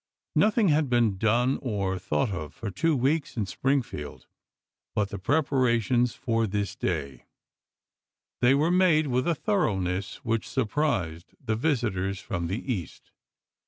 Nothing 0.35 0.69
had 0.69 0.89
been 0.89 1.17
done 1.19 1.59
or 1.61 1.99
thought 1.99 2.31
of 2.31 2.55
for 2.55 2.71
two 2.71 2.95
weeks 2.95 3.37
in 3.37 3.45
Springfield 3.45 4.25
but 4.95 5.09
the 5.09 5.19
preparations 5.19 6.15
for 6.15 6.47
this 6.47 6.75
day; 6.75 7.25
they 8.39 8.55
were 8.55 8.71
made 8.71 9.05
with 9.05 9.27
a 9.27 9.35
thoroughness 9.35 10.15
which 10.25 10.49
surprised 10.49 11.35
the 11.39 11.55
visitors 11.55 12.19
from 12.19 12.47
the 12.47 12.73
East. 12.73 13.11